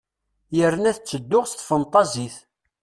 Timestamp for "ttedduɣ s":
0.97-1.53